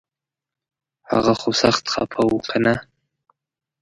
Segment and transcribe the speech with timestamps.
[1.11, 2.75] هغه خو سخت خفه و کنه